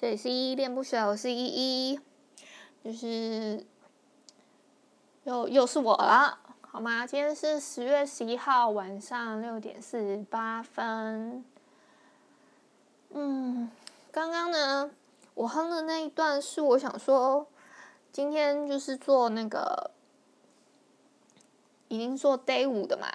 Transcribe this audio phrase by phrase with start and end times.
[0.00, 2.00] 这里是依依恋不舍，我是依依，
[2.84, 3.66] 就是
[5.24, 6.38] 又又是我了。
[6.60, 7.04] 好吗？
[7.04, 11.44] 今天是十月十一号晚上六点四十八分。
[13.10, 13.68] 嗯，
[14.12, 14.88] 刚刚呢，
[15.34, 17.48] 我哼的那一段是我想说，
[18.12, 19.90] 今天就是做那个
[21.88, 23.08] 已经做 Day 五的嘛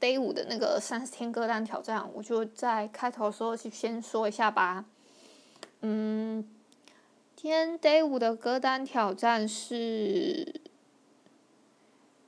[0.00, 4.84] ，Day 五的那个三十天歌单挑战，我就在开头的时候去先说一下吧。
[5.80, 6.44] 嗯，
[7.36, 10.60] 今天 Day 五的歌单挑战是。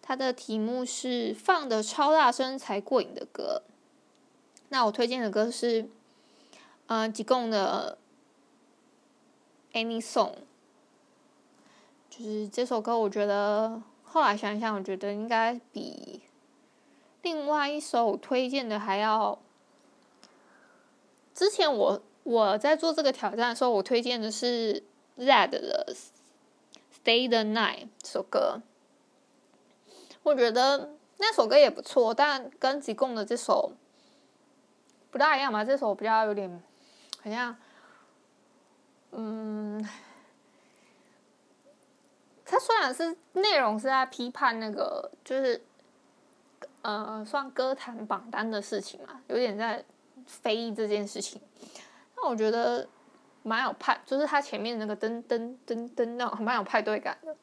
[0.03, 3.63] 它的题目是放的超大声才过瘾的歌。
[4.71, 5.89] 那我推荐的歌是，
[6.87, 7.97] 呃，吉贡的
[9.79, 10.33] 《Any Song》。
[12.09, 16.23] 就是这首歌，我觉得后来想想，我觉得应该比
[17.23, 19.39] 另外一首推荐的还要。
[21.33, 24.81] 之前我我在做这个挑战的时候，我推荐的是
[25.19, 25.93] Zedd 的
[27.05, 28.63] 《Stay the Night》这首歌。
[30.23, 33.73] 我觉得那首歌也不错，但跟吉贡的这首
[35.11, 35.65] 不大一样嘛。
[35.65, 36.63] 这首比较有点，
[37.21, 37.57] 好像，
[39.11, 39.85] 嗯，
[42.45, 45.61] 它虽然是内容是在批判那个，就是，
[46.83, 49.85] 呃，算歌坛榜单的事情嘛，有点在
[50.25, 51.41] 非议这件事情。
[52.23, 52.89] 那我觉得
[53.43, 57.35] 蛮有派，就是它前面那个噔噔噔噔那种蛮有派对感的，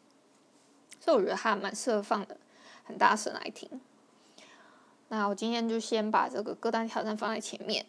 [1.00, 2.38] 所以我觉得它蛮适合放的。
[2.84, 3.70] 很大声来听。
[5.10, 7.86] 那我今天就先把这个歌单挑战放在前面。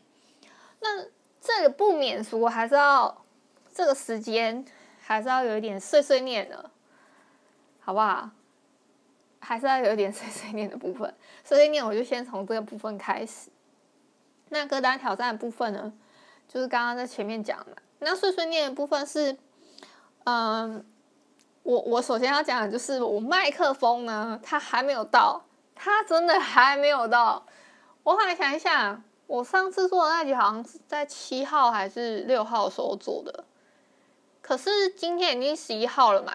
[0.81, 1.04] 那
[1.41, 3.25] 这个不免俗，还是要
[3.72, 4.65] 这个时间
[5.00, 6.69] 还是要有一点碎碎念的，
[7.78, 8.31] 好不好？
[9.38, 11.15] 还是要有一点 碎碎念的部分。
[11.44, 13.50] 碎碎念，我就先从这个部分开始。
[14.49, 15.93] 那歌单挑战的部分呢，
[16.48, 17.76] 就是刚刚在前面讲的。
[17.98, 19.36] 那碎碎念的部分是，
[20.25, 20.84] 嗯。
[21.64, 25.44] 我我首先要讲的就是我麦克风呢，它还没有到，
[25.75, 27.44] 它真的还没有到。
[28.03, 33.44] 我后来想一想，我上次做的那集好像是在七号还是六号的时候做的，
[34.41, 36.34] 可是今天已经十一号了嘛。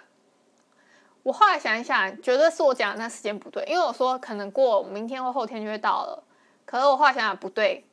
[1.23, 6.23] 我后来想一想，绝对是我讲的那时间不对，因为我说可能过明天或后天就会到了，
[6.63, 7.83] 可是我后来想想不对，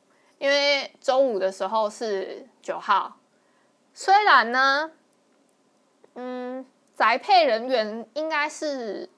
[0.41, 3.15] 因为周五的时候是九号，
[3.93, 4.89] 虽然呢，
[6.15, 6.65] 嗯。
[6.93, 9.09] 宅配人员应该是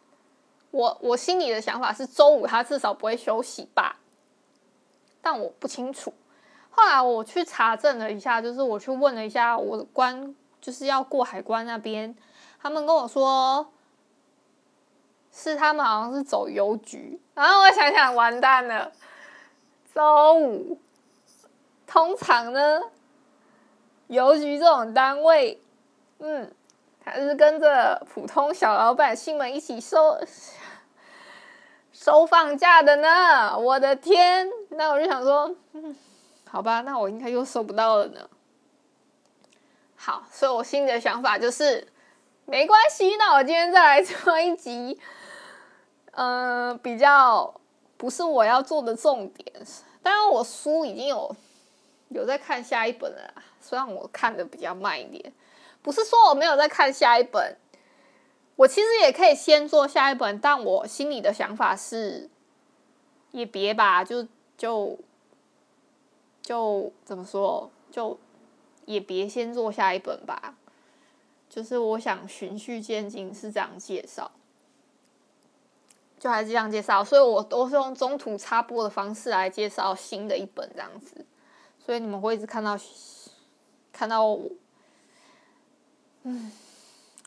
[0.72, 3.98] 我，我心里的想法是周五他至少不会休息吧，
[5.22, 6.14] 但我不清楚。
[6.70, 12.16] 后来我去查证了一下，就是我去问了一下我关，就是要过海关那边，
[12.62, 13.70] 他们跟我说
[15.30, 18.94] 是他们好像是走邮局，然后我想想完蛋了，
[19.94, 20.78] 周五
[21.94, 22.81] 通常呢，
[24.08, 25.62] 邮局这种单位，
[26.18, 26.52] 嗯。
[27.06, 30.18] 还是跟着普通小老百姓们一起收
[31.92, 33.59] 收放假的呢！
[33.59, 35.94] 我的天，那我就想说，嗯，
[36.50, 38.30] 好吧，那我应该又收不到了呢。
[39.98, 41.86] 好，所以我心里的想法就是，
[42.46, 44.98] 没关系，那我今天再来做一集，
[46.12, 47.54] 嗯、比较
[47.98, 49.54] 不是我要做的重点。
[50.02, 51.36] 当然，我书已经有
[52.13, 55.34] 有在看下一本了，虽然我看的比较慢一点。
[55.81, 57.57] 不是说我没有在看下一本，
[58.56, 62.29] 我其实也可以先做下一本，但我心里的想法是，
[63.31, 64.25] 也别吧，就
[64.57, 64.97] 就
[66.41, 68.18] 就怎么说，就
[68.86, 70.56] 也别先做下一本吧。
[71.50, 74.31] 就是我想循序渐进，是这样介绍，
[76.18, 81.23] 就还是这样介绍，所以我都是用中途插播的方式来介绍新的一本这样子，
[81.85, 82.77] 所以你们会一直看到
[83.91, 84.50] 看到我。
[86.24, 86.51] 嗯，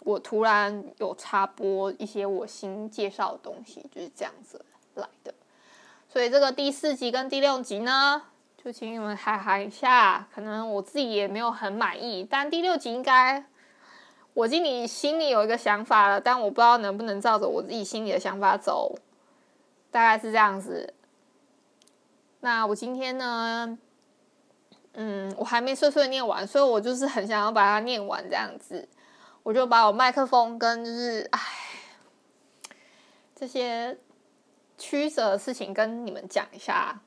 [0.04, 4.64] 我突然有插播一些我新介绍的东西，就是这样子
[4.94, 5.34] 来的。
[6.08, 8.22] 所以这个第四集跟第六集呢，
[8.56, 10.26] 就请你们海涵一下。
[10.34, 13.44] 可能我自己也没有很满意，但第六集应该
[14.32, 18.98] 我心里心里有一个想法了，但我不知道能不能照着我自己心里的想法走。
[19.90, 20.94] 大概是这样子。
[22.40, 23.78] 那我今天呢，
[24.98, 28.88] 嗯，我还没碎碎念完，所以我就是很想要把它念完这样子，
[29.42, 31.40] 我就把我麦克风跟就是唉
[33.34, 33.98] 这些
[34.78, 36.98] 曲折的事情跟你们讲一下。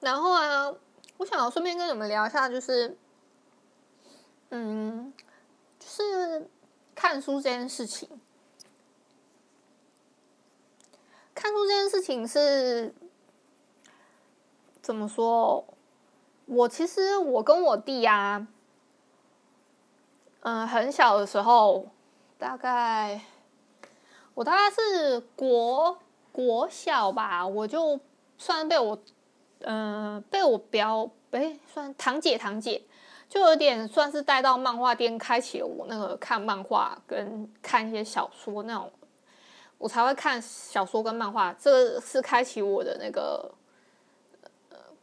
[0.00, 0.70] 然后啊，
[1.16, 2.94] 我想要顺便跟你们聊一下，就是
[4.50, 5.10] 嗯，
[5.78, 6.50] 就是
[6.94, 8.06] 看书这件事情。
[11.34, 12.94] 看书这件事情是
[14.82, 15.66] 怎么说？
[16.46, 18.46] 我其实我跟我弟呀，
[20.40, 21.86] 嗯，很小的时候，
[22.38, 23.20] 大概
[24.34, 25.98] 我大概是国
[26.30, 27.98] 国小吧，我就
[28.36, 28.98] 算被我
[29.60, 32.82] 嗯被我表哎算堂姐堂姐，
[33.28, 38.92] 就有点算是带到漫画店，开启了我那个看漫画跟看一些小说那种。
[39.78, 43.50] 我才会看小说跟漫画，这个是开启我的那个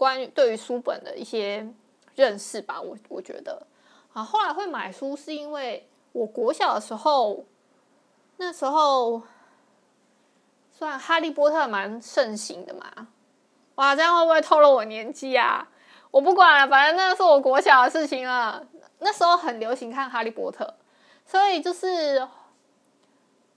[0.01, 1.71] 关于对于书本的一些
[2.15, 2.81] 认识吧。
[2.81, 3.67] 我我觉得
[4.13, 7.45] 啊，后来会买书是因为我国小的时候，
[8.37, 9.21] 那时候
[10.71, 13.09] 算哈利波特蛮盛行的嘛。
[13.75, 15.69] 哇，这样会不会透露我年纪啊？
[16.09, 18.65] 我不管了，反正那是我国小的事情了。
[18.97, 20.73] 那时候很流行看哈利波特，
[21.27, 22.27] 所以就是。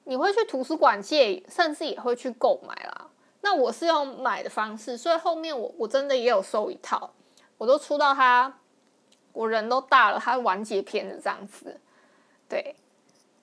[0.06, 3.06] 你会去图书馆借，甚至也会去购买啦。
[3.44, 7.10] 那我是用买的方式，所以后面我我真的也有收一套，
[7.58, 8.58] 我都出到他，
[9.34, 11.78] 我人都大了，他完结篇的这样子，
[12.48, 12.74] 对，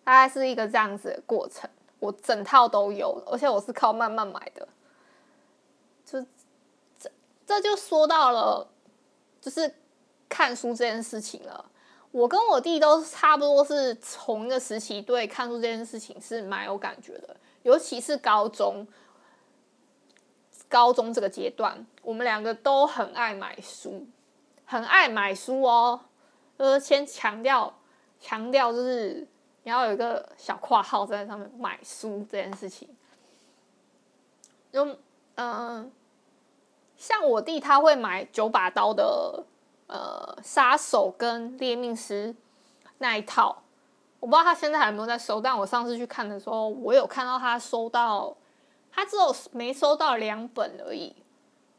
[0.04, 1.70] 大概是一个这样子的过程。
[2.00, 4.68] 我整套都有，而且我是靠慢慢买的，
[6.04, 6.20] 就
[6.98, 7.12] 这
[7.46, 8.68] 这就说到了，
[9.40, 9.72] 就是
[10.28, 11.64] 看书这件事情了。
[12.10, 18.86] 我跟我弟都差不多是同一个时期，对看书这件事情是蛮有感觉的，尤其是高中，
[20.72, 24.08] 高中这个阶段，我们两个都很爱买书，
[24.66, 26.00] 很爱买书哦。
[26.58, 27.72] 就是先强调，
[28.20, 29.28] 强调就是
[29.62, 32.90] 你要有一个小括号在上面，买书这件事情。
[34.72, 34.98] 就
[35.36, 35.92] 嗯、
[36.98, 39.44] 像我弟他会买九把刀的。
[39.94, 42.34] 呃，杀手跟猎命师
[43.00, 43.62] 那一套，
[44.22, 45.42] 我不知道他现在还有没有在收。
[45.42, 48.34] 但我上次去看的时候，我有看到他收到，
[48.92, 51.16] 他只有没收到两本而已。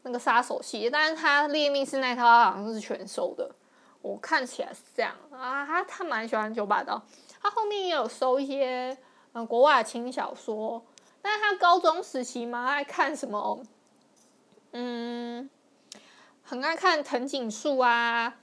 [0.05, 3.55] 那个杀手系列，但是他猎命师那套好像是全收的。
[4.01, 7.01] 我看起来是这样啊，他他蛮喜欢九把刀。
[7.41, 8.91] 他后面也有收一些
[9.33, 10.85] 嗯、呃、国外的轻小说，
[11.21, 13.63] 但是他高中时期嘛，爱看什么
[14.73, 15.49] 嗯。
[16.45, 18.35] 很爱看藤井树啊，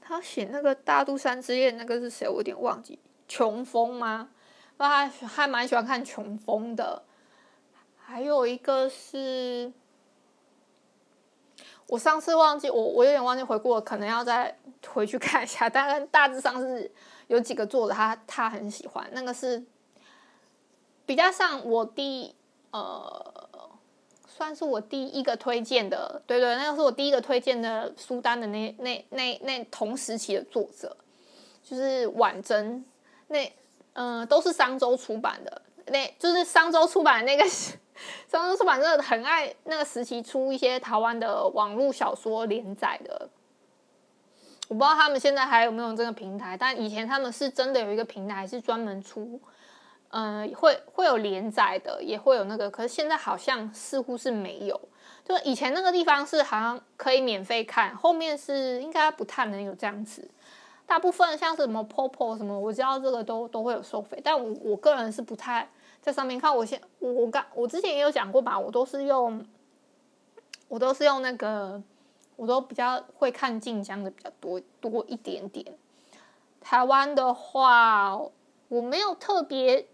[0.00, 2.26] 他写那个《大肚山之恋》，那个是谁？
[2.26, 2.98] 我有点忘记。
[3.28, 4.30] 穷风吗？
[4.78, 7.02] 他还还蛮喜欢看穷风的。
[8.08, 9.72] 还有一个是，
[11.88, 14.56] 我上次忘记，我我有点忘记回顾了，可能要再
[14.86, 15.68] 回去看一下。
[15.68, 16.88] 大概大致上是
[17.26, 19.04] 有几个作者，他他很喜欢。
[19.10, 19.60] 那个是
[21.04, 22.32] 比较像我第
[22.70, 23.34] 呃。
[24.28, 30.94] 算是我第一个推荐的，对对，那个是我第一个推荐的书单的那那那那同时期的作者，
[31.64, 32.84] 就是婉珍，
[33.28, 33.50] 那
[33.94, 37.50] 嗯、都是商周出版的，那就是商周出版的那个
[38.28, 43.28] 商周出版社很爱那个时期出一些台湾的网络小说连载的，
[44.68, 49.40] 我不知道他们现在还有没有这个平台，但以前他们是真的有一个平台是专门出。
[50.10, 54.80] 嗯、会会有连载的，也会有那个，可是现在好像似乎是没有。
[55.24, 60.26] 就以前那个地方是好像可以免费看，后面是应该不太能有这样子。
[60.86, 65.68] 大部分像是什么 POPO 什么，我知道这个都都会有收费，但我我个人是不太
[66.00, 66.56] 在上面看。
[66.56, 69.44] 我先我我刚我之前也有讲过吧，我都是用
[70.68, 71.82] 我都是用那个，
[72.36, 75.66] 我都比较会看晋江的比较多多一点点。
[76.60, 78.16] 台湾的话，
[78.68, 79.86] 我没有特别。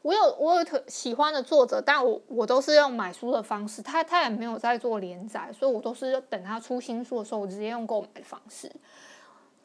[0.00, 8.72] 我有我有特喜欢的作者，但我我都是用买书的方式，他他也没有在做连载，所以我都是等他出新书的时候，我直接用购买的方式，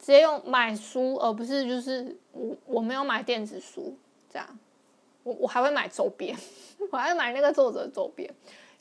[0.04, 3.96] 直接用买书，而不是就是我我没有买电子书
[4.28, 4.58] 这样，
[5.22, 6.36] 我我还会买周边，
[6.92, 8.30] 我还会买那个作者周边，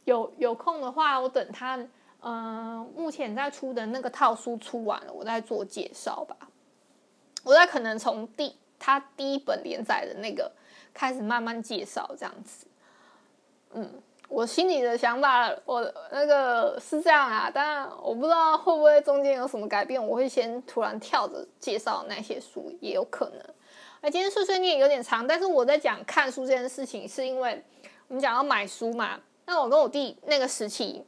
[0.03, 1.79] 有有空的话，我等他
[2.19, 6.35] 嗯、目前在出的那个套书出完了，我再做介绍吧，
[7.43, 10.51] 我再可能从第他第一本连载的那个。
[10.95, 12.67] 开始慢慢介绍这样子，
[13.71, 13.89] 嗯，
[14.33, 23.39] 我心里的想法，我那个是这样啊，但我不知道会不会中间有什么改变，我会先突然跳着介绍那些书，也有可能。
[24.01, 27.63] 哎，今天碎碎念有点长，但是我在讲看书这件事情，是因为
[28.07, 29.19] 我们讲要买书嘛。
[29.45, 31.05] 那我跟我弟那个时期，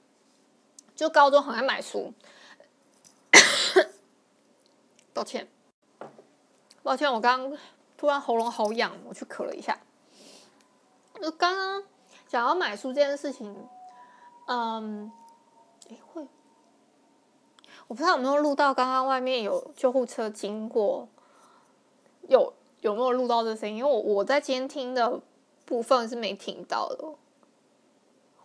[0.96, 2.14] 就高中很爱买书，
[5.14, 5.48] 抱歉，
[6.84, 7.58] 抱歉，我刚刚
[7.98, 9.80] 突然喉咙好痒，我去咳了一下。
[11.20, 11.84] 就刚刚
[12.28, 13.56] 想要买书这件事情，
[14.48, 15.12] 嗯，
[16.14, 16.28] 会，
[17.88, 21.08] 我不知道有没有录到刚刚外面有救护车经过，
[22.28, 23.78] 有有没有录到这声音？
[23.78, 25.22] 因为我我在监听的
[25.66, 27.16] 部分是没听到的，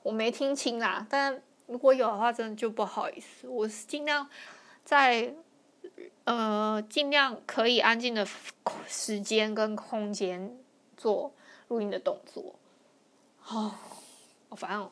[0.02, 1.42] 我没听清啦，但。
[1.66, 3.46] 如果有的话，真的就不好意思。
[3.46, 4.28] 我是尽量
[4.84, 5.32] 在
[6.24, 8.26] 呃尽量可以安静的
[8.88, 10.58] 时间跟空间
[10.96, 11.32] 做
[11.68, 12.56] 录音的动作。
[13.40, 13.74] 好
[14.56, 14.90] 烦哦！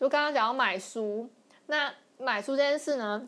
[0.00, 1.28] 就刚刚讲到买书，
[1.66, 3.26] 那买书这件事呢，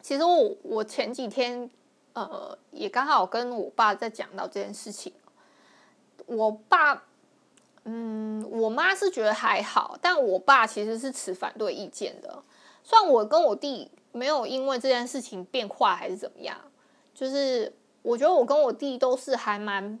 [0.00, 1.70] 其实我我前几天
[2.12, 5.12] 呃也刚好跟我爸在讲到这件事情。
[6.26, 7.04] 我爸。
[7.90, 12.42] 嗯，我妈是觉得还好，但我爸其实是持反对意见的。
[12.82, 16.58] 虽然我跟我弟没有因为这件事情变坏还是怎么样，
[17.14, 17.72] 就是
[18.02, 19.98] 我觉得我跟我弟都是还蛮，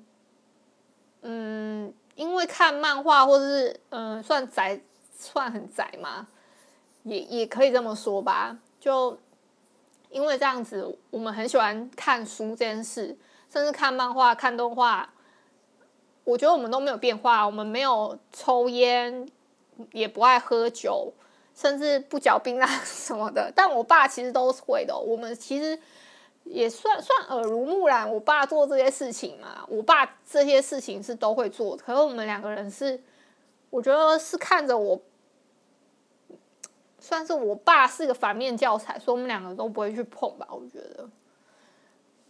[1.22, 4.80] 嗯，因为看漫画或者是嗯，算宅，
[5.16, 6.26] 算很宅嘛，
[7.04, 8.58] 也也可以这么说吧。
[8.80, 9.16] 就
[10.10, 13.16] 因为这样子，我们很喜欢看书这件事，
[13.48, 15.12] 甚至看漫画、看动画。
[16.24, 19.28] 我觉得我们都没有变化，我们没有抽烟，
[19.92, 21.12] 也不爱喝酒，
[21.54, 23.52] 甚至不嚼槟榔 什么的。
[23.54, 24.98] 但我爸其实都是会的。
[24.98, 25.78] 我们其实
[26.50, 31.76] 也算算耳濡目染，我爸做这些事情嘛，我爸这些事情是都会做。
[31.76, 33.00] 可是我们两个人是，
[33.70, 35.00] 我觉得是看着我，
[36.98, 40.46] 算是我爸是个反面教材，所以我们两个都不会去碰吧。
[40.50, 41.08] 我觉得。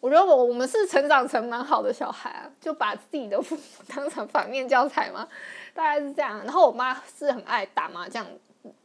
[0.00, 5.26] 我觉得我我们是成长成蛮好的小孩啊，就把自己的父母 当成反面教材嘛，
[5.75, 6.38] 大概是这样。
[6.44, 8.25] 然后我妈是很爱打麻将，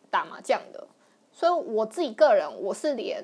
[0.09, 0.87] 打麻将的，
[1.31, 3.23] 所以我自己个人我是连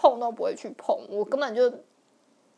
[0.00, 1.70] 碰都不会去碰，我根本就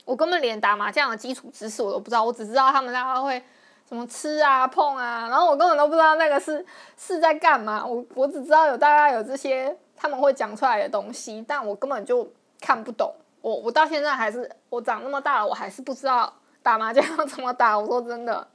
[0.05, 3.43] 我根本连打麻将的基础知识我都不知道，我只知道他们大概会
[3.89, 6.65] 什么吃啊碰啊，然后我根本都不知道那个是
[6.97, 12.31] 是在干嘛，我我只知道有大概有这些他们会讲出来的东西，但我根本就
[12.61, 13.13] 看不懂。
[13.41, 16.33] 我我到现在还是我长那么大了，我还是不知道
[16.63, 17.77] 打麻将要怎么打。
[17.77, 18.47] 我说真的，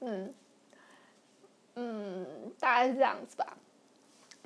[0.00, 0.34] 嗯
[1.76, 2.26] 嗯，
[2.58, 3.46] 大概是这样子吧。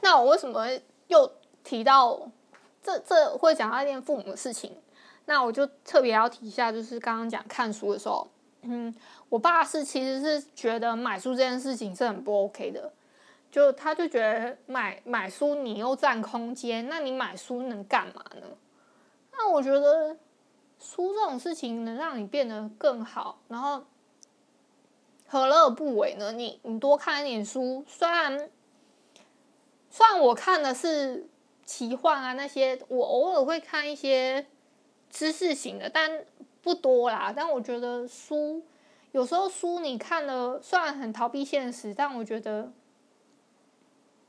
[0.02, 0.66] 那我为什么
[1.06, 1.32] 又
[1.64, 2.20] 提到
[2.82, 4.76] 这这会讲到一件父母的事情？
[5.26, 8.28] 那我就特别要提一下，就是刚刚讲看书的时候，
[8.62, 8.92] 嗯，
[9.28, 12.92] 我爸是其实是觉得买书这件事情是很不 OK 的，
[13.50, 18.46] 就他就觉得买买书你又占空间，那你买书能干嘛呢？
[19.30, 20.16] 那我觉得
[20.80, 23.84] 书这种事情能让你变得更好，然后
[25.28, 26.32] 何乐不为呢？
[26.32, 28.50] 你你多看一点书，虽然
[29.88, 31.28] 虽然我看的是
[31.72, 34.46] 奇幻啊那些，我偶尔会看一些
[35.08, 36.22] 知识型的，但
[36.60, 37.32] 不多啦。
[37.34, 38.62] 但我觉得书
[39.12, 42.70] 有时候书你看了，虽然很逃避现实，但我觉得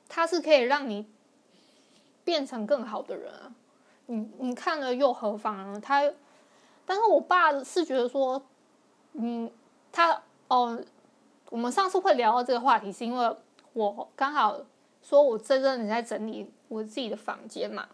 [0.07, 1.05] 它是可以让你
[2.23, 3.53] 变成更好的人啊。
[4.05, 5.81] 你你看了又何妨呢？
[5.81, 6.01] 他，
[6.85, 8.41] 但是我爸是觉得说，
[9.12, 9.51] 嗯，
[9.91, 10.81] 他哦，
[11.50, 13.35] 我们上次会聊到这个话题，是因为
[13.73, 14.62] 我刚好
[15.01, 17.88] 说我这阵子在整理我自己的房间嘛，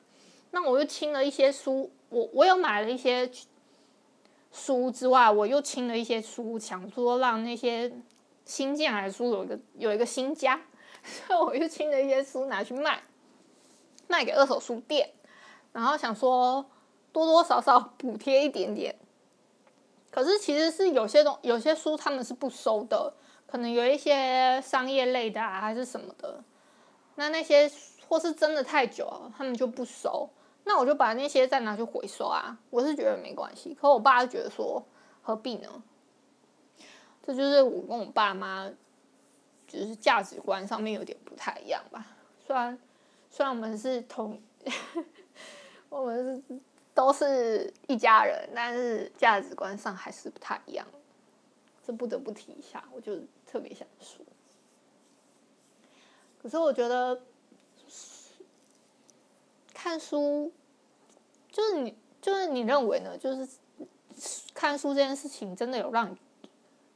[0.51, 3.29] 那我又清了一些书，我我有买了一些
[4.51, 7.91] 书之外，我又清了一些书，想说让那些
[8.45, 10.59] 新进来的书有一个有一个新家，
[11.03, 13.03] 所以我又清了一些书拿去卖，
[14.07, 15.11] 卖给二手书店。
[15.71, 16.65] 然后想说
[17.11, 18.95] 多多少少补贴一点点，
[20.09, 23.13] 可是其实是有些东有些书他们是不收的，
[23.45, 26.43] 可能有一些商业类的啊还是什么的，
[27.15, 27.69] 那那些
[28.09, 30.27] 或是真的太久了，他们就不收，
[30.65, 34.83] 那我就把那些再拿去回收啊，我是觉得没关系，可我爸觉得说
[35.21, 35.83] 何必呢？
[37.23, 38.69] 这就是我跟我爸妈
[39.67, 42.05] 就是价值观上面有点不太一样吧，
[42.45, 42.77] 虽然
[43.29, 44.41] 虽然我们是同。
[45.87, 46.59] 我们是
[46.93, 50.85] 都是一家人，但是价值观上还是不太一样，
[51.83, 53.15] 这不得不提一下，我就
[53.47, 54.23] 特别想说。
[56.43, 57.19] 可是我觉得
[59.81, 60.51] 看书，
[61.49, 63.17] 就是你，就是你认为呢？
[63.17, 63.47] 就是
[64.53, 66.17] 看书这件事情，真的有让你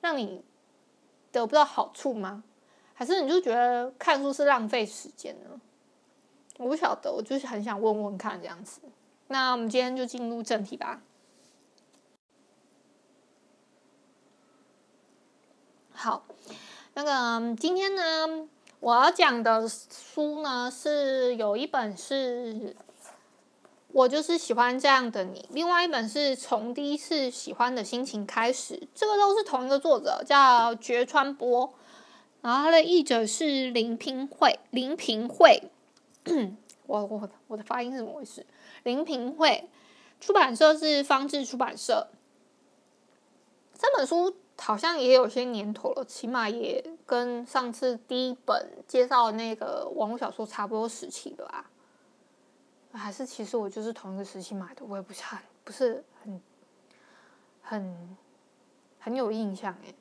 [0.01, 0.43] 让你
[1.31, 2.43] 得不到好处吗？
[2.93, 5.61] 还是你就觉得看书是浪费时间呢？
[6.57, 8.81] 我不晓得，我就是很想问问看这样子。
[9.27, 11.01] 那我们今天就进入正题吧。
[15.93, 16.25] 好，
[16.95, 18.49] 那个今天呢，
[18.83, 22.75] 我要讲的书呢，是有一本是
[23.93, 25.47] 我就是喜欢这样的你。
[25.53, 31.73] 另外一本是从第一次喜欢的心情开始，这个都是同一个作者，叫绝川波。
[32.41, 35.71] 然后他的译者是林平惠，林平惠。
[36.85, 38.45] 我我我的发音是怎么回事？
[38.83, 39.69] 林平惠，
[40.19, 42.09] 出版社是方智出版社。
[43.79, 51.69] 这本书好像也有些年头了，起码也跟上次第一本介绍的那个网络小说差不多时期的吧。
[52.93, 56.41] 还是其实我就是同一个时期买的，我也不是很不是很
[57.61, 58.17] 很
[58.99, 59.95] 很有印象诶。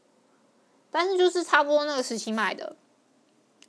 [0.90, 2.76] 但是就是差不多那个时期买的。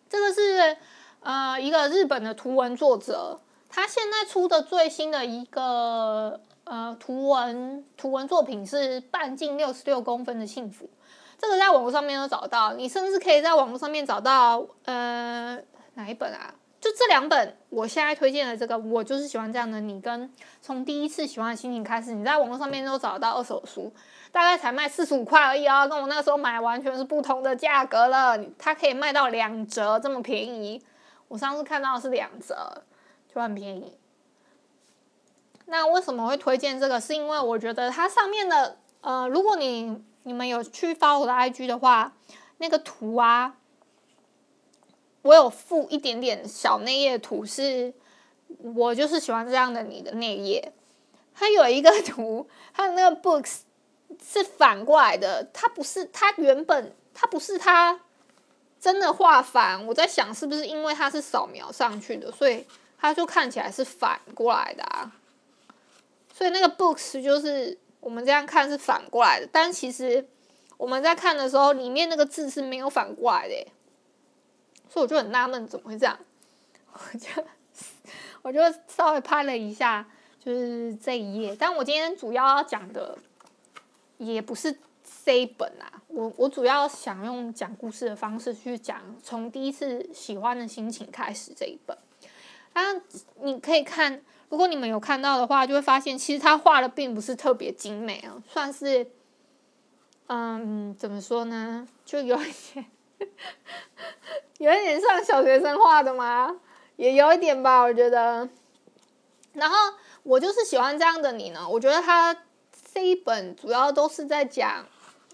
[0.10, 0.78] 这个是
[1.22, 10.90] 呃一个日本的图文作者，他现在出的最新的一个呃图文图文作品是半径六十六公分的幸福，
[11.38, 15.60] 这个在网络上面都找到，你甚至可以在网络上面找到呃
[15.96, 16.54] 哪一本啊？
[16.80, 20.30] 就这两本，我现在推荐的这个，我就是喜欢这样的你，跟
[20.62, 23.90] 从第一次喜欢的心情开始，你在网络上面都找到二手书，
[24.34, 28.38] 大概才卖四十五块而已哦，跟我那时候买完全是不同的价格了。
[28.60, 30.84] 它可以卖到两折这么便宜，
[31.30, 32.84] 我上次看到是两折，
[33.34, 33.98] 就很便宜。
[35.66, 37.00] 那为什么会推荐这个？
[37.00, 42.14] 是因为我觉得它上面的，呃，如果你你们有去 follow 我的 IG 的话，
[42.58, 43.56] 那个图啊。
[45.24, 47.94] 我有附一点点小内页图，是
[48.76, 50.74] 我就是喜欢这样的你的内页。
[51.34, 53.60] 它有一个 图，它的那个 books
[54.22, 58.02] 是反过来的，它不是它原本它不是它
[58.82, 59.88] 真的画反。
[59.88, 62.68] 我在想是不是因为它是扫描上去的，所以
[63.00, 65.10] 它就看起来是反过来的啊。
[66.34, 70.28] 所以那个 books 就是我们这样看是反过来的，但其实
[70.78, 73.68] 我们在看的时候，里面那个字是没有反过来的。
[74.90, 76.20] 所以我就很纳闷，怎么会这样？
[76.92, 77.30] 我就
[78.44, 80.06] 我就稍微拍了一下，
[80.40, 81.56] 就是这一页。
[81.58, 83.18] 但我今天主要要讲的
[84.18, 84.78] 也不是
[85.26, 91.98] 这一本啊，我我主要想用讲故事的方式去讲从第一次喜欢的心情开始这一本。
[92.74, 92.82] 啊，
[93.42, 94.22] 你可以看，
[94.54, 99.10] 如果你们有看到的话，就会发现其实他画的并不是特别精美啊，算是，
[100.28, 101.88] 嗯，怎么说呢？
[102.06, 102.86] 就有一点。
[104.60, 106.56] 有一点像小学生画的吗？
[106.98, 108.48] 也有一点吧，我觉得。
[109.54, 109.76] 然后
[110.22, 111.68] 我就是喜欢这样的你呢。
[111.68, 112.38] 我觉得他
[112.94, 114.86] 这一本主要都是在讲，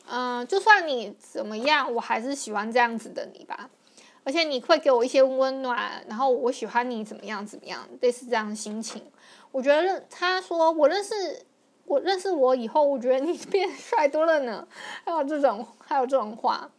[0.10, 3.69] 嗯，就算你怎么样，我还是喜欢这样子的你吧。
[4.30, 9.02] 而且你会给我一些温暖，然后我喜欢你怎么样怎么样，类似这样的心情。
[9.52, 11.44] 我觉得他说我认识
[11.86, 14.68] 我认识我以后，我觉得你 变帅多了呢。
[15.04, 16.70] 还有这种还有这种话。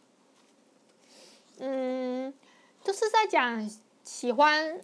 [1.59, 2.33] 嗯，
[2.81, 3.69] 就是在讲
[4.01, 4.79] 喜欢，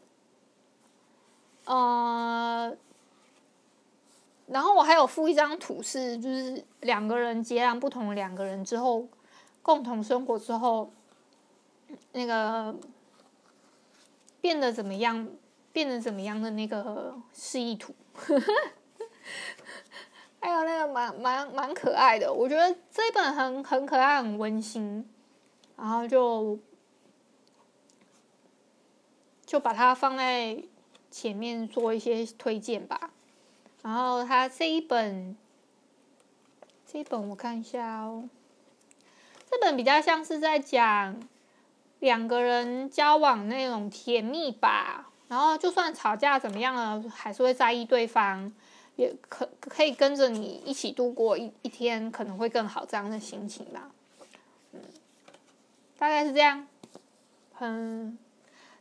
[1.63, 2.75] 呃，
[4.47, 9.07] 然后我还有附一张图，是就是两个人截然不同两个人之后
[9.61, 10.91] 共同生活之后，
[12.13, 12.75] 那个
[14.41, 15.27] 变得怎么样，
[15.71, 17.93] 变得怎么样的那个示意图，
[20.39, 25.07] 还有那个蛮蛮蛮可爱的，我觉得这一本很很可爱，很温馨，
[25.75, 26.59] 然后就。
[29.47, 30.61] 就把它放在
[31.09, 33.11] 前面做一些推荐吧。
[33.81, 35.37] 然后他这一本，
[36.85, 38.27] 这一本我看一下哦。
[39.49, 41.17] 这本比较像是在讲
[41.99, 45.09] 两个人交往那种甜蜜吧。
[45.27, 48.51] 然后就算吵架怎么样了，还是会在意对方，
[48.95, 53.91] 也可可以跟着你一起度过一一天，可能会更好这样的心情吧。
[54.71, 54.79] 嗯，
[55.97, 56.65] 大概是这样。
[57.59, 58.17] 嗯。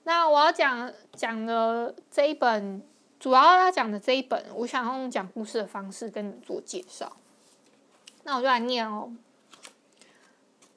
[0.05, 2.81] 那我要讲讲的这一本，
[3.19, 7.17] 主要要讲的这一本，我想用讲故事的方式跟你做介绍。
[8.23, 9.13] 那我就来念哦。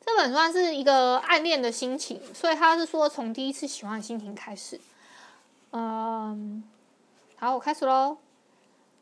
[0.10, 4.82] 这本算是一个暗恋的心情，所以他是说从第一次喜欢的心情开始。
[5.70, 6.64] 嗯，
[7.36, 8.18] 好，我开始喽。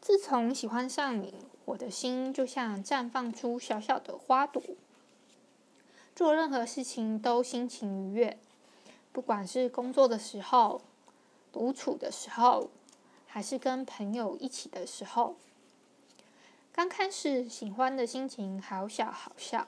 [0.02, 4.62] 自从喜欢上你，我的心就像绽放出小小的花朵，
[6.14, 8.38] 做任何事情都心情愉悦。
[9.14, 10.82] 不管是工作的时候、
[11.54, 12.70] 独处的时候，
[13.26, 15.38] 还是跟朋友一起的时候，
[16.74, 19.68] 刚开始喜欢的心情好小好小，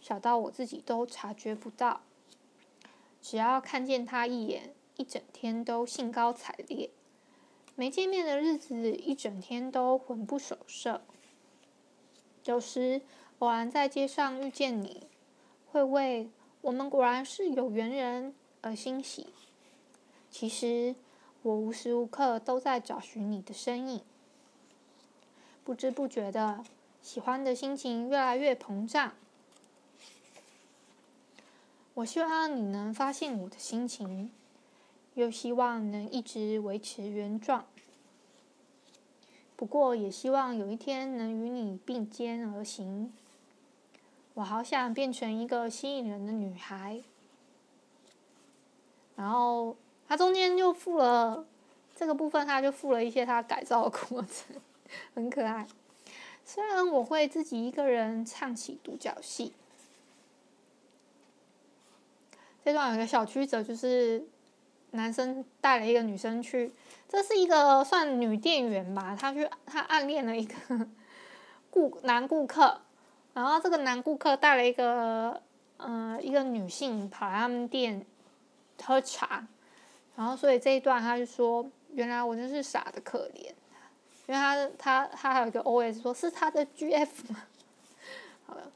[0.00, 2.00] 小到我自己都察觉不到。
[3.20, 6.90] 只要看见他一眼，一整天都兴高采烈；
[7.74, 11.02] 没见面的日子，一整天都魂不守舍。
[12.44, 13.02] 有时
[13.38, 15.06] 偶然在街上遇见你，
[15.70, 16.30] 会为
[16.62, 18.34] 我们果然是有缘人。
[18.62, 19.28] 而欣喜。
[20.30, 20.94] 其实
[21.40, 24.02] 我无时无刻都在找寻你的身影，
[25.64, 26.62] 不知不觉的，
[27.00, 29.14] 喜欢的心情越来越膨胀。
[31.94, 34.30] 我希望你能发现我的心情，
[35.14, 37.66] 又希望能一直维持原状。
[39.56, 43.12] 不过，也希望有一天能与你并肩而行。
[44.34, 47.02] 我好想变成一个吸引人的女孩。
[49.16, 49.76] 然后，
[50.08, 51.44] 他中间就附了
[51.94, 54.56] 这个部分，他就附了一些他改造的过程，
[55.14, 55.66] 很可爱。
[56.46, 59.52] 虽然我会自己一个人唱起独角戏。
[62.70, 64.24] 这段有个小曲折，就是
[64.92, 66.72] 男生带了一个女生去，
[67.08, 70.54] 这是一个算女店员吧，他去他暗恋了一个
[71.68, 72.80] 顾男顾客，
[73.34, 75.42] 然后这个男顾客带了一个
[75.78, 78.06] 呃一个女性跑他们店
[78.80, 79.44] 喝茶，
[80.14, 83.46] 然后所以这一段他就说，原来我真是傻的可怜，
[84.28, 87.42] 因为他他他还有一个 OS 说是他的 GF 吗？
[88.46, 88.70] 好了。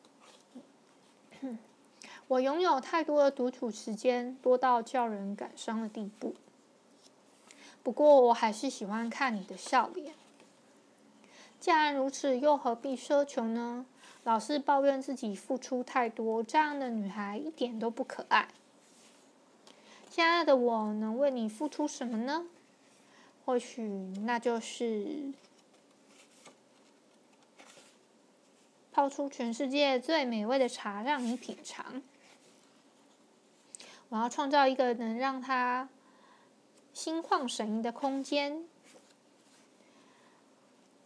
[2.28, 6.34] 我拥有太多的独处时间，多到叫人感伤的地步。
[7.82, 10.14] 不过，我还是喜欢看你的笑脸。
[11.60, 13.87] 既然如此，又何必奢求呢？
[14.24, 18.48] 老是抱怨自己付出太多，这样的女孩一点都不可爱。
[20.10, 22.46] 亲爱的，我能为你付出什么呢？
[23.44, 23.82] 或许
[24.22, 25.32] 那就是
[28.90, 32.02] 泡出全世界最美味的茶，让你品尝。
[34.08, 35.88] 我要创造一个能让他
[36.92, 38.64] 心旷神怡的空间，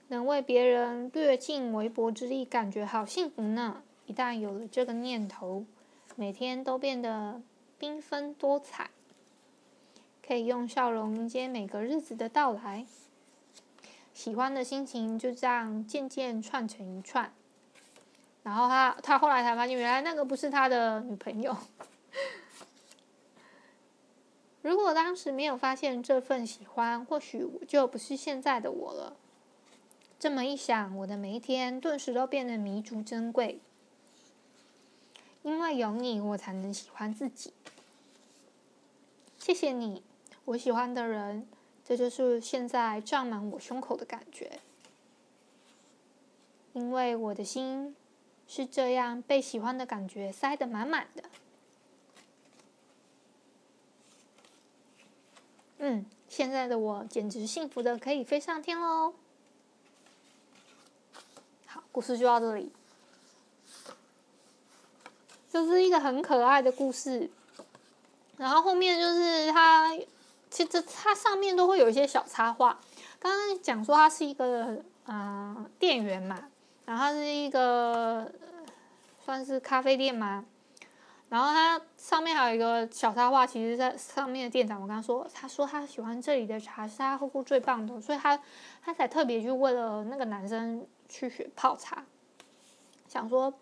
[0.08, 3.82] 能为别人略尽微薄之力，感觉好幸福呢。
[4.06, 5.64] 一旦有了这个念头，
[6.16, 7.40] 每天都变得
[7.80, 8.90] 缤纷多彩，
[10.26, 12.86] 可以用笑容迎接每个日子的到来。
[14.12, 17.32] 喜欢的心情就这样渐渐串成一串，
[18.42, 21.56] 然后他他后来才发现，原来那个不是他的女朋友。
[24.62, 29.16] 如果当时没有发现这份喜欢，或许我就不是现在的我了。
[30.18, 33.60] 这么一想，我的每一天顿时都变得弥足珍贵。
[35.42, 37.52] 因为有你，我才能喜欢自己。
[39.38, 40.02] 谢谢你，
[40.44, 41.46] 我喜欢的人。
[41.84, 44.60] 这就是现在胀满我胸口的感觉。
[46.74, 47.96] 因为我的心
[48.46, 51.22] 是这样被喜欢的感觉塞得满满的。
[55.78, 59.14] 嗯，现在的我简直幸福的可以飞上天喽！
[61.66, 62.72] 好，故事就到这里，
[65.52, 67.30] 就是一个很可爱的故事。
[68.36, 69.96] 然后后面就是它，
[70.50, 72.80] 其实它上面都会有一些小插画。
[73.20, 76.48] 刚刚讲说它是一个啊、呃、店员嘛，
[76.86, 78.32] 然后它是一个
[79.24, 80.44] 算是咖啡店嘛。
[81.28, 88.40] 然后它上面还有一个小插画，其实在上面的店长，我跟他说，他说他喜欢这里的茶，是他喝过最棒的，所以他
[88.82, 92.02] 他才特别去为了那个男生去学泡茶，
[93.06, 93.52] 想说，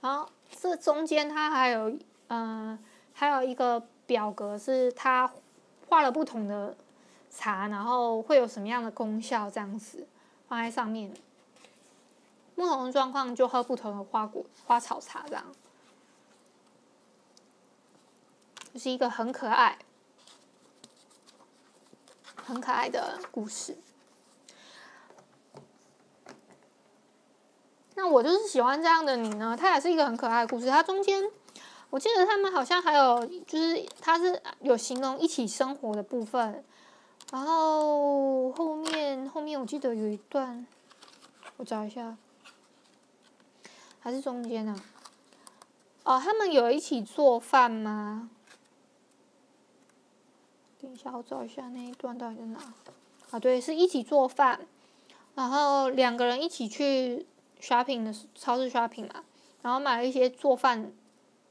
[0.00, 0.28] 然后
[0.60, 1.90] 这中间他还有
[2.28, 2.78] 嗯、呃、
[3.12, 5.28] 还有一个表格，是他
[5.88, 6.76] 画了不同的
[7.28, 10.06] 茶，然后会有什么样的功效，这样子
[10.48, 11.12] 放在上面，
[12.54, 15.44] 不同的状况就喝不同的花果花草茶这样。
[18.76, 19.78] 就是一个很可爱、
[22.44, 23.74] 很可爱的故事。
[27.94, 29.56] 那我就是喜欢这样的你呢。
[29.58, 30.66] 它也是一个很可爱的故事。
[30.66, 31.24] 它中间，
[31.88, 36.62] 我记得他们好像还有，就是它是有形容一起生活的部分。
[37.32, 40.66] 然后后面后面我记得有一段，
[41.56, 42.14] 我找一下，
[44.00, 44.78] 还是中间呢？
[46.04, 48.28] 哦，他们有一起做饭吗？
[50.86, 52.60] 等一下，我找一下那一段到底在哪？
[53.32, 54.60] 啊，对，是一起做饭，
[55.34, 57.26] 然后两个人一起去
[57.60, 59.24] shopping 的超市 shopping 嘛，
[59.62, 60.92] 然后买了一些做饭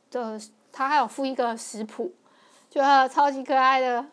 [0.10, 0.39] 的，
[0.71, 2.13] 他还有附一个食谱，
[2.69, 4.06] 就超级可爱的，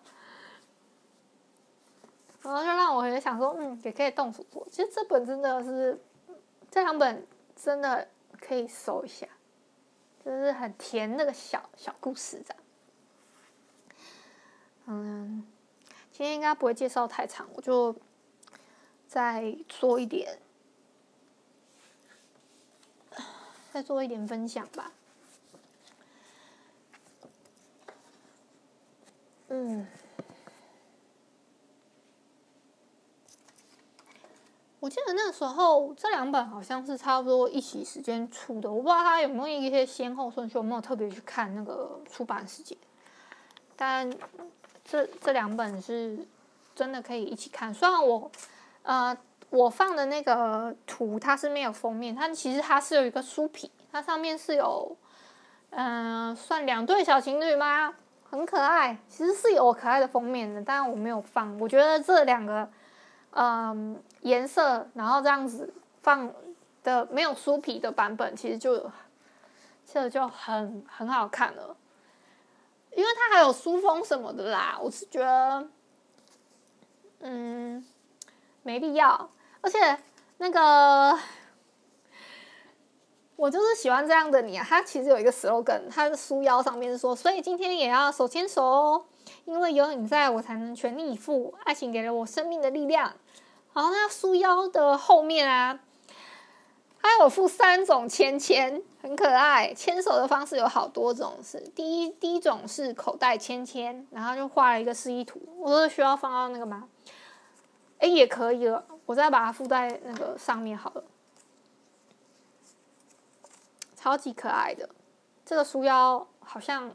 [2.42, 4.66] 然后就让我很想说，嗯，也可以动手做。
[4.72, 5.96] 其实这本真的是，
[6.68, 8.08] 这两本真的
[8.40, 9.28] 可以收一下，
[10.24, 12.61] 就是很甜那个小小故事这样。
[14.94, 15.42] 嗯，
[16.10, 17.96] 今天应该不会介绍太长，我就
[19.06, 20.38] 再做一点，
[23.72, 24.92] 再做一点分享吧。
[29.48, 29.86] 嗯，
[34.80, 42.76] 我记得那时候这两本好像是差不多一起时间出的，我不知道它有没有一些先后顺序，有没有特别去看那个出版时间。
[43.74, 44.10] 但
[44.84, 46.18] 这这两本是
[46.74, 48.30] 真的可以一起看，虽然我
[48.82, 49.16] 呃
[49.50, 54.96] 我放的那个图它是没有封面，它其实它是有一个书皮，它上面是有
[55.70, 57.94] 嗯、算两对小情侣吗？
[58.30, 61.58] 很可爱，其实是有可爱的封面的，但我没有放。
[61.58, 62.68] 我觉得这两个。
[63.34, 66.30] 嗯，颜色，然后这样子放
[66.84, 68.92] 的没有书皮的版本，其实就
[69.90, 71.74] 这就很很好看了，
[72.94, 74.78] 因为它还有书封什么的啦。
[74.80, 75.68] 我是觉得，
[77.20, 77.84] 嗯，
[78.62, 79.30] 没必要。
[79.60, 79.98] 而且
[80.38, 81.18] 那个，
[83.36, 84.66] 我就是喜欢这样的你啊。
[84.68, 89.04] 它其实有一个 slogan，它的书腰上面说，所以今天也要手牵手哦。
[89.44, 91.54] 因为有你在，我才能全力以赴。
[91.64, 93.14] 爱情给了我生命的力量。
[93.72, 95.80] 然后那书腰的后面啊，
[97.02, 99.74] 它有附三种签签，很可爱。
[99.74, 105.40] 牵手的方式有好多种，是第一第一种是口袋签签，然后就画了一个示意图。
[105.58, 106.88] 我说需要放到那个吗？
[107.98, 108.84] 哎，也可以了。
[109.04, 111.04] 我再把它附在那个上面好了。
[113.96, 114.88] 超级可爱的，
[115.44, 116.94] 这个书腰好像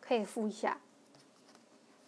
[0.00, 0.78] 可以附一下。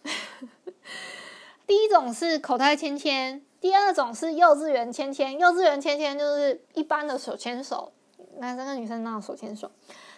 [1.65, 5.39] 第一种是口袋签签，第二种是幼稚园牵牵。
[5.39, 7.93] 幼稚园牵牵就是一般的手牵手，
[8.39, 9.71] 男生跟女生那种手牵手。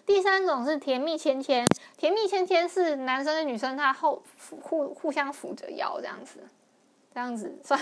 [0.03, 1.63] 第三种是甜蜜牵牵，
[1.95, 4.23] 甜蜜牵牵是男生跟女生他后
[4.63, 6.39] 互互相扶着腰这样子，
[7.13, 7.79] 这样子算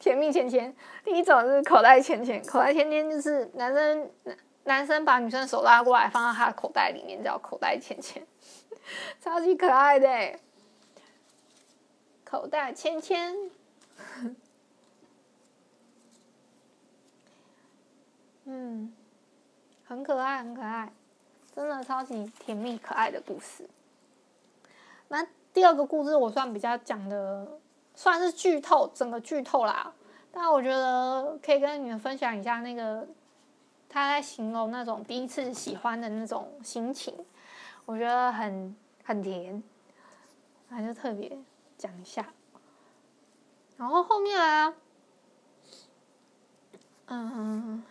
[0.00, 0.74] 甜蜜签签。
[1.04, 4.10] 第一种是口袋签签，口袋签签就是男生
[4.64, 8.26] 男生把女生的手拉过来放到他的口袋里面，叫口袋签签，
[9.22, 10.40] 超级可爱的。
[12.24, 13.36] 口袋牵牵，
[18.46, 18.92] 嗯，
[19.84, 20.92] 很可爱，很可爱，
[21.54, 23.68] 真的超级甜蜜可爱的故事。
[25.08, 27.46] 那第二个故事我算比较讲的，
[27.94, 29.92] 算是剧透，整个剧透啦。
[30.32, 33.06] 但我觉得可以跟你们分享一下，那个
[33.88, 37.14] 他在形容那种第一次喜欢的那种心情，
[37.84, 39.62] 我觉得很很甜，
[40.70, 41.38] 还是特别。
[41.78, 42.26] 讲一下，
[43.76, 44.74] 然后后面啊，
[47.08, 47.84] 嗯，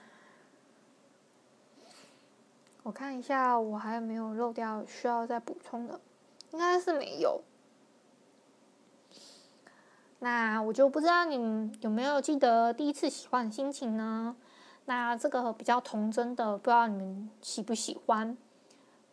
[2.86, 6.00] 我看一下，我还有没有漏掉需要再补充的？
[6.52, 7.42] 应该是没有。
[10.20, 14.36] 那我就不知道你们有没有记得第一次喜欢的心情呢？
[14.86, 18.38] 那这个比较童真的，不知道你们喜不喜欢？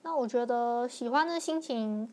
[0.02, 2.12] 那我觉得喜欢的心情。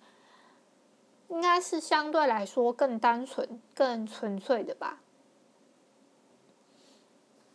[1.27, 4.99] 应该是相对来说更单纯、更纯粹的吧。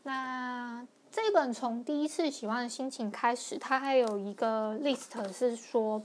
[0.04, 0.86] 那
[1.16, 6.02] 这本从第一次喜欢的心情开始，它还有一个 list 是说，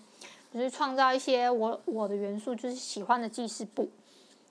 [0.54, 3.90] 就是创造一些我我的元素，就是喜欢的记事簿。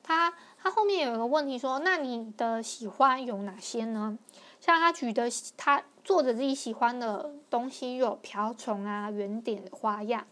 [0.03, 4.19] 它它后面有一个问题说，那你的喜欢有哪些呢？
[4.61, 10.27] 像他举的，他作者自己喜欢的东西有瓢虫啊、圆点的花样、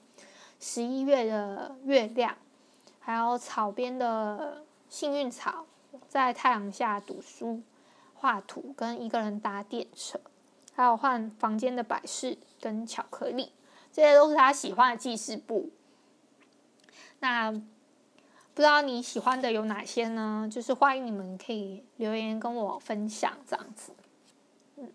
[0.59, 2.35] 十一月的月亮。
[2.99, 5.67] 还有草编的幸运草，
[6.09, 7.63] 在太阳下读书、
[8.19, 10.21] 画图，跟一个人搭电车，
[10.75, 13.53] 还有换房间的摆饰跟巧克力，
[13.93, 15.71] 这些都是他喜欢的记事簿。
[17.21, 17.61] 那不
[18.57, 20.49] 知道你喜欢的有哪些呢？
[20.51, 23.93] 就是欢迎你们可以留言跟我分享这样子。
[24.77, 24.93] 嗯，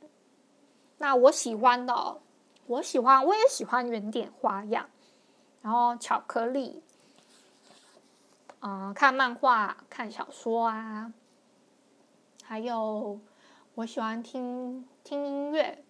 [0.97, 2.19] 那我喜欢的，
[2.65, 4.89] 我喜欢，我也喜欢圆点花样，
[5.61, 6.81] 然后巧克力。
[8.63, 11.11] 嗯，看漫画、看小说啊，
[12.51, 13.17] 还有
[13.75, 15.85] 我喜欢听听音乐。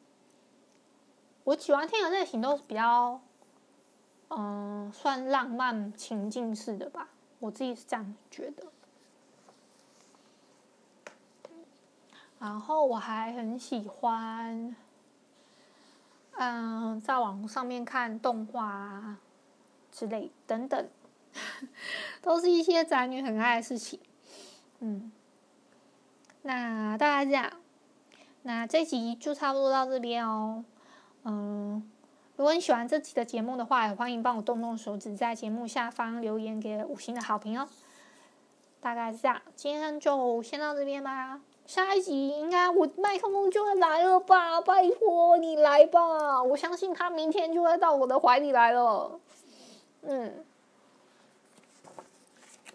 [1.44, 3.20] 我喜欢听的类型都是比较，
[4.28, 8.68] 嗯，算浪漫情境式的吧，我自己是这样觉得。
[12.38, 14.76] 然后我还很喜欢，
[16.34, 19.18] 嗯，在网上面看动画
[19.92, 20.88] 之类等等。
[22.22, 24.00] 都是一些宅女很爱的事情，
[24.78, 25.12] 嗯，
[26.44, 27.52] 那大概这样，
[28.42, 30.64] 那这集就差不多到这边哦，
[31.24, 31.88] 嗯，
[32.36, 37.68] 如果你喜欢这期的节目的话，也欢迎帮我动动手指，在节目下方留言给五星的好评哦。
[38.80, 44.60] 大概是这样，今天就先到这边吧，下一集应该我麦克风就会来了吧？
[44.62, 49.20] 拜托你来吧，我相信他明天就会到我的怀里来了，
[50.02, 50.44] 嗯。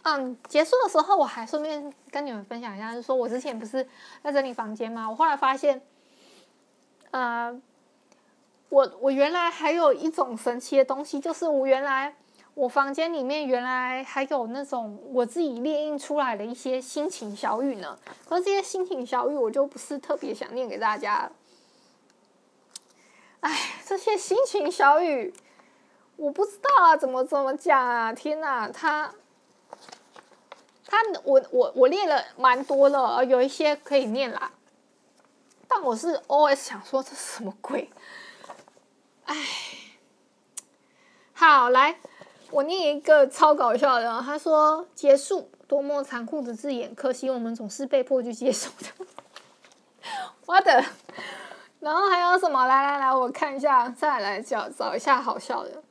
[0.09, 3.85] 嗯，结束的时候我还顺便跟你们分享一下，就是说我之前不是
[4.23, 5.11] 在整理房间吗？
[5.11, 5.83] 我后来发现，
[7.11, 7.61] 呃，
[8.69, 12.15] 我我原来还有一种神奇的东西，就是我原来
[12.55, 17.99] 我房间里面原来还有那种我自己列印出来的一些心情小语呢。
[18.29, 21.29] 可是这些心情小语，我就不是特别想念给大家。
[23.41, 23.51] 哎，
[23.85, 25.35] 这些心情小语，
[26.15, 28.13] 我不知道啊，怎么怎么讲啊？
[28.13, 29.13] 天哪，他。
[30.87, 34.53] 他我我我列了蛮多了，有一些可以念啦。
[35.69, 37.91] 但我是 OS 想说，这是什么鬼？
[39.25, 39.35] 哎，
[41.33, 41.99] 好，来，
[42.51, 44.23] 我念一个超搞笑的。
[44.23, 49.07] 他说：“结束，多么残酷的字眼，可惜我们总是被迫去接受的。”
[50.47, 50.85] 我的，
[51.81, 52.65] 然后还有什么？
[52.67, 55.83] 来来来，我看一下，再来找找一下好笑的。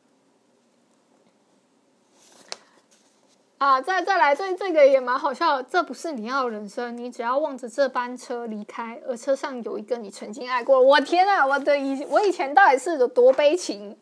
[3.58, 5.62] 啊，再再来，这这个也蛮好笑。
[5.62, 10.82] 这不是你要的人生，你只要望着这班车离开，而车上有一个你曾经爱过。
[10.82, 13.98] 我天啊，我的以我以前到底是有多悲情？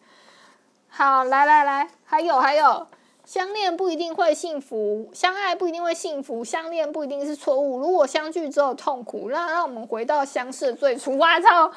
[0.90, 2.88] 好，来来来，还有还有，
[3.26, 7.78] 相恋不一定会幸福，相爱不一定会幸福，相恋不一定是错误。
[7.78, 11.16] 如果相聚只有痛苦，那让我们回到相识的最初。
[11.16, 11.72] 我操，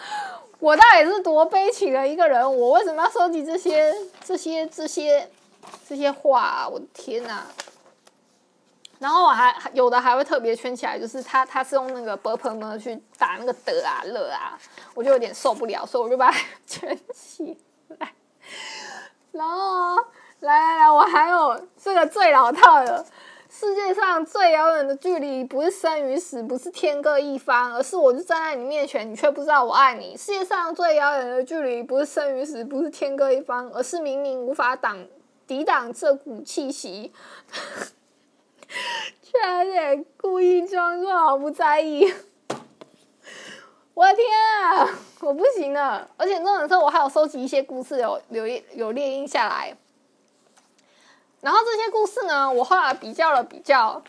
[0.60, 2.42] 我到底是多悲情的一个人？
[2.42, 5.28] 我为什么要收集这些这些这些
[5.88, 7.44] 这些话，我的天呐。
[8.98, 14.58] 然后我还有的还会特别圈起来，就是他他是用那个博朋呢去打那个德啊乐啊，
[14.94, 18.10] 我就有点受不了，所以我就把它圈起来。
[19.32, 19.96] 然后
[20.40, 23.04] 来来来，我还有这个最老套的，
[23.50, 30.16] 世界上最遥远的距离不是生与死，不是天各一方，而是我就站在你面前，你却不知道我爱你。
[30.16, 35.06] 世界上最遥远的距离不是生与死，不是天各一方，而是明明无法挡。
[35.46, 37.12] 抵挡这股气息。
[39.22, 42.12] 居然得故意装作毫不在意，
[43.94, 44.26] 我的天
[44.62, 44.88] 啊，
[45.20, 46.08] 我不行了！
[46.16, 49.76] 而且那种时候我还有收集一些故事，有有有列印下来。
[51.40, 54.02] 然后这些故事呢，我后来比较了比较，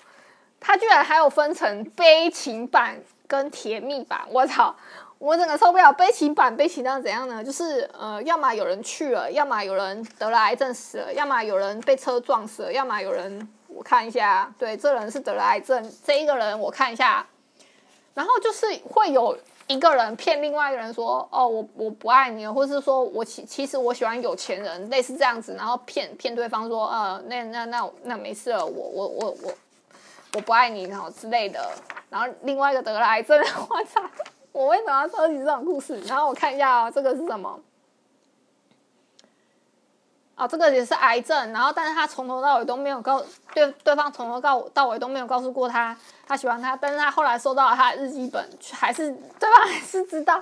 [0.60, 4.22] 它居然还有分成悲情版跟甜蜜版。
[4.30, 4.76] 我操！
[5.20, 5.92] 我整个受不了。
[5.92, 7.44] 悲情版悲情到怎样呢？
[7.44, 13.48] 就是呃，要么有人去了，要么有人得了癌症死了，要么有人被车撞死了，要么有人。
[13.70, 15.92] 我看一下，对，这人是得了癌症。
[16.04, 17.24] 这一个人我看一下，
[18.16, 29.54] 然后就是会有一个人骗另外一个人说：“哦，我我不爱你了，或是说我其其实我喜欢有钱人，类似这样子。”然后骗骗对方说：“呃，那那那那没事了，我我我我
[30.34, 31.70] 我不爱你，然后之类的。”
[32.10, 33.38] 然后另外一个得了癌症，
[33.70, 34.02] 我操！
[34.58, 36.02] 我为什么要收集这种故事？
[36.08, 37.60] 然后我看一下哦，这个是什么？
[40.36, 50.42] 哦，这个也是癌症，然后但是他从头到尾都没有告对对方从头到到尾都没有告诉过他他喜欢他，但是他后来收到了他的日记本，还是对方还是知道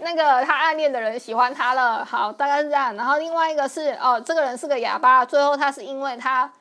[0.00, 2.04] 那个他暗恋的人喜欢他了。
[2.04, 2.94] 好，大概是这样。
[2.94, 6.52] 然后另外一个是哦，这个人是个哑巴，最后他是因为他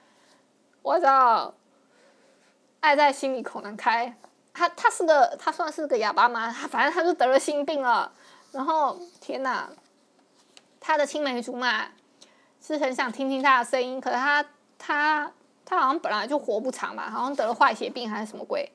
[0.82, 1.54] 我知道
[2.80, 4.16] 爱在心里口难开，
[4.56, 6.50] 他他是个他算是个哑巴吗？
[6.52, 8.12] 他 反正他就得了心病了。
[8.52, 9.70] 然后天哪，
[10.80, 11.86] 他的青梅竹马。
[12.68, 14.44] 是很想听听他的声音，可是他
[14.80, 15.32] 他
[15.64, 18.68] 他好像本来就活不长吧，好像得了坏血病还是什么鬼，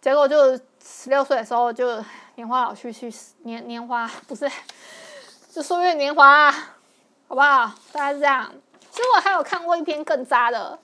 [0.00, 2.00] 结果就十六岁的时候就
[2.36, 3.12] 年华老去去，
[3.42, 4.48] 年年华不是
[5.50, 7.72] 就岁月年华，好不好？
[7.90, 8.48] 大概是这样。
[8.88, 10.78] 其实我还有看过一篇更渣的，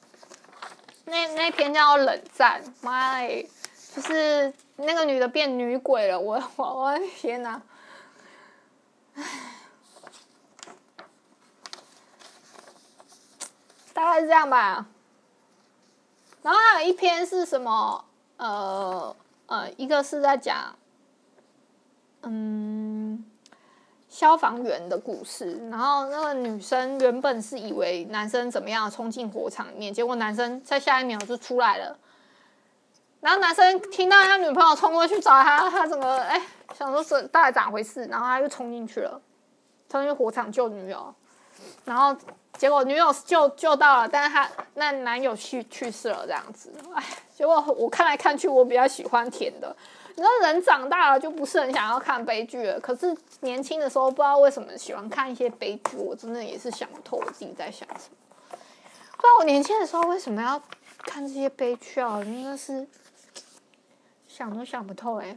[1.07, 3.49] 那那篇叫冷战，妈耶，
[3.95, 7.63] 就是那个女的变女鬼了，我我我的天哪，
[9.15, 9.25] 唉。
[13.93, 14.87] 大概是这样吧，
[16.43, 18.05] 然后还有一篇是什么？
[18.37, 19.15] 呃
[19.47, 20.75] 呃，一个是在讲，
[22.23, 22.94] 嗯，
[24.15, 25.59] 消防员的故事。
[25.69, 31.99] 然后那个女生原本是以为男生怎么样冲进火场里面，结果男生在下一秒就出来了。
[33.21, 36.41] 然后男生听到他女朋友冲过去找他，他整个哎
[36.79, 39.21] 想说是大概咋回事，然后他就冲进去了，
[39.89, 41.13] 冲进火场救女友，
[41.85, 42.17] 然后。
[42.57, 47.03] 结果女友救救到了，但是他那男友去去世了，这样子，哎，
[47.37, 49.77] 结果我看来看去，我比较喜欢甜的。
[50.17, 58.17] 你知道人长大了就不是很想要看悲剧了，可是年轻的时候不知道为什么喜欢看一些悲剧，我真的也是想不透我自己在想什么。
[58.51, 60.61] 不知道我年轻的时候为什么要
[60.99, 62.19] 看这些悲剧啊？
[62.23, 62.87] 真的是
[64.29, 65.37] 想都想不透哎。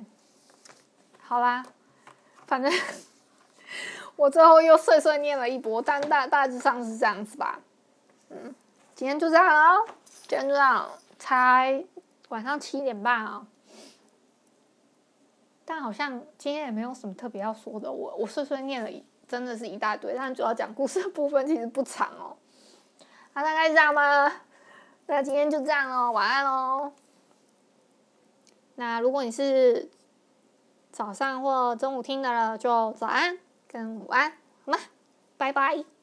[1.20, 1.66] 好啦，
[2.46, 2.72] 反正。
[4.16, 7.60] 我最后又碎碎念了一波，但大大致上是这样子吧。
[8.30, 8.56] 嗯，
[8.96, 9.86] 今天就这样了。
[10.28, 11.84] 今天就这样，才
[12.30, 13.46] 晚上七点半啊，
[15.70, 17.92] 但好像今天也没有什么特别要说的。
[17.92, 18.90] 我我碎碎念了，
[19.28, 22.38] 真的是一大堆，但主要讲故事的部分其实不长哦。
[23.34, 24.32] 那大概是这样吗？
[25.08, 26.94] 那今天就这样哦，晚安哦。
[28.76, 29.90] 那如果你是
[30.90, 33.38] 早上或中午听的了，就早安
[33.68, 34.32] 跟午安，
[34.66, 34.78] 好吗？
[35.38, 35.97] 拜拜。